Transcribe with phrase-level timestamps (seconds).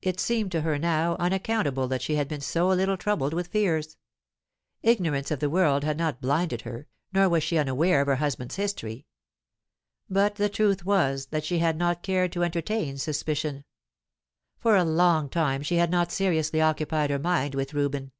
[0.00, 3.96] It seemed to her now unaccountable that she had been so little troubled with fears.
[4.84, 8.54] Ignorance of the world had not blinded her, nor was she unaware of her husband's
[8.54, 9.04] history.
[10.08, 13.64] But the truth was that she had not cared to entertain suspicion.
[14.60, 18.12] For a long time she had not seriously occupied her mind with Reuben.